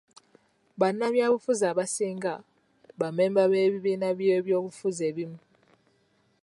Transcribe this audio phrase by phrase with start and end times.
[0.79, 2.33] Bannabyabufuzi abasinga
[2.99, 5.39] ba mmemba b'ebibiina by'ebyobufuzi ebimu.